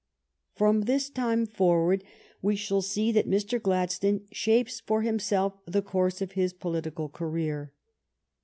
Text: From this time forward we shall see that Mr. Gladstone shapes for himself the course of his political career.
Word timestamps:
From 0.55 0.85
this 0.85 1.11
time 1.11 1.45
forward 1.45 2.03
we 2.41 2.55
shall 2.55 2.81
see 2.81 3.11
that 3.11 3.29
Mr. 3.29 3.61
Gladstone 3.61 4.21
shapes 4.31 4.79
for 4.79 5.03
himself 5.03 5.59
the 5.67 5.83
course 5.83 6.23
of 6.23 6.31
his 6.31 6.53
political 6.53 7.07
career. 7.07 7.71